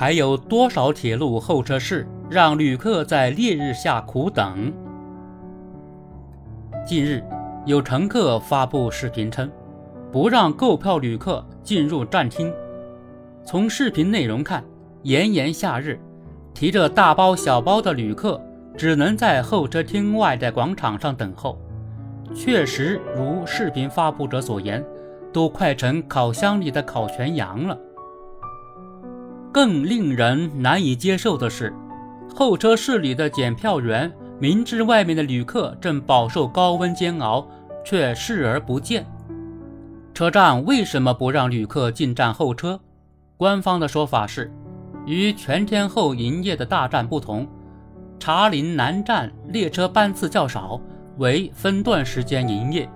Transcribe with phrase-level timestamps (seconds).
[0.00, 4.72] 还有多少铁路候车室让旅客在烈日下苦等？
[6.86, 7.22] 近日，
[7.66, 9.50] 有乘客发布视频称，
[10.10, 12.50] 不让购票旅客进入站厅。
[13.44, 14.64] 从视频内容看，
[15.02, 16.00] 炎炎夏日，
[16.54, 18.40] 提着大包小包的旅客
[18.78, 21.58] 只能在候车厅外的广场上等候。
[22.34, 24.82] 确实如视频发布者所言，
[25.30, 27.78] 都快成烤箱里的烤全羊了。
[29.52, 31.74] 更令人难以接受的是，
[32.34, 37.46] 候车室里的检票员明知外面的旅客正饱受高温煎熬，
[37.84, 39.04] 却视而不见。
[40.14, 42.78] 车站为什么不让旅客进站候车？
[43.36, 44.52] 官方的说法是，
[45.04, 47.48] 与全天候营业的大站不同，
[48.20, 50.80] 茶陵南站列车班次较少，
[51.18, 52.88] 为分段时间营业，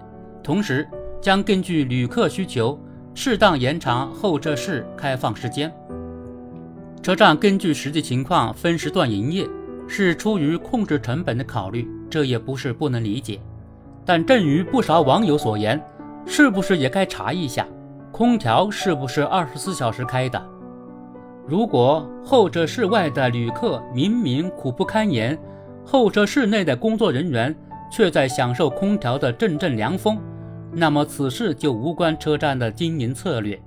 [0.42, 0.88] 同时
[1.20, 2.78] 将根据旅客需求
[3.12, 5.72] 适当延长候车室开放时间。
[7.04, 9.46] 车站根据实际情况分时段营业，
[9.86, 13.38] 是出于控制成本的考虑，这也不是不能理解。
[14.06, 15.78] 但正如不少网友所言，
[16.24, 17.68] 是不是也该查一下，
[18.10, 20.42] 空调是不是二十四小时开的？
[21.46, 25.38] 如果候车室外的旅客明明苦不堪言，
[25.84, 27.54] 候车室内的工作人员
[27.92, 30.18] 却在享受空调的阵阵凉风，
[30.72, 33.60] 那么此事就无关车站的经营策略，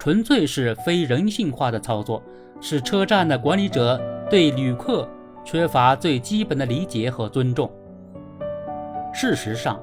[0.00, 2.20] 纯粹是非人性化的操作。
[2.62, 3.98] 是车站的管理者
[4.28, 5.08] 对旅客
[5.44, 7.70] 缺乏最基本的理解和尊重。
[9.14, 9.80] 事实上，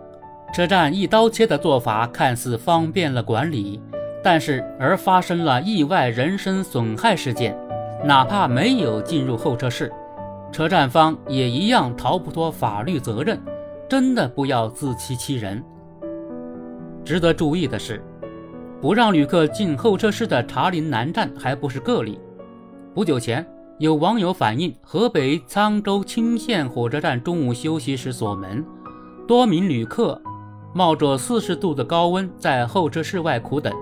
[0.54, 3.82] 车站一刀切的做法看似方便了管理，
[4.23, 7.58] 但是而发生了意外人身损害事件，
[8.04, 9.92] 哪怕没有进入候车室，
[10.52, 13.40] 车站方也一样逃不脱法律责任。
[13.90, 15.64] 真的不要自欺欺人。
[17.04, 18.04] 值得注意的是，
[18.80, 22.20] 不让旅客进候车室的茶陵南站还不是个例。
[22.94, 23.45] 不久前，
[23.80, 28.64] 有网友反映，河北沧州青县火车站中午休息时锁门，
[29.28, 30.21] 多名旅客
[30.76, 33.73] 冒着四十度的高温在候车室外苦等。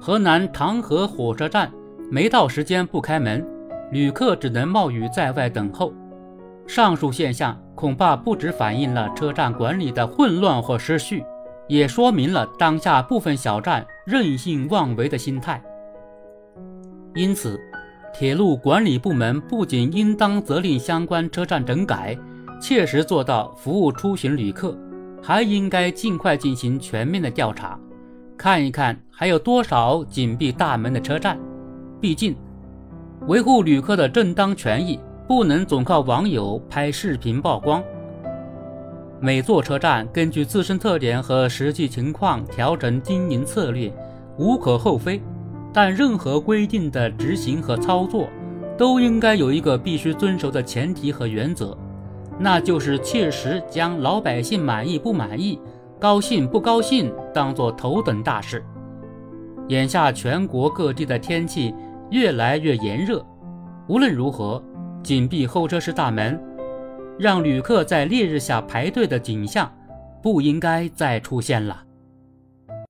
[0.00, 1.72] 河南唐河火车站
[2.10, 3.46] 没到时间不开门，
[3.90, 5.94] 旅客只能冒雨在外等候。
[6.66, 11.24] 上述现象恐怕不只反映了车站管理的混乱或失序，
[11.68, 15.62] 也说明了当下部分小站任性妄为的心态。
[17.14, 17.60] 因此。
[18.16, 22.16] 铁路管理部门不仅应当责令相关车站整改，
[22.60, 24.78] 切实做到服务出行旅客，
[25.20, 27.76] 还应该尽快进行全面的调查，
[28.36, 31.36] 看一看还有多少紧闭大门的车站。
[32.00, 32.36] 毕竟，
[33.26, 37.82] 维护旅客的正当权益不能总靠网友拍视频曝光。
[39.24, 43.90] 每座车站根据自身特点和实际情况调整经营策略，
[44.36, 45.18] 无可厚非。
[45.72, 48.28] 但任何规定的执行和操作，
[48.76, 51.74] 都应该有一个必须遵守的前提和原则，
[52.38, 55.58] 那就是切实将老百姓满意不满意、
[55.98, 58.62] 高兴不高兴当作头等大事。
[59.68, 61.74] 眼下全国各地的天气
[62.10, 63.24] 越来越炎热，
[63.88, 64.62] 无论如何，
[65.02, 66.38] 紧闭候车室大门，
[67.18, 69.72] 让旅客在烈日下排队的景象，
[70.22, 71.82] 不应该再出现了。